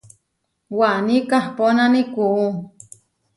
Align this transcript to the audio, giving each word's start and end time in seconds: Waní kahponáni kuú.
Waní 0.77 1.17
kahponáni 1.29 2.01
kuú. 2.13 2.45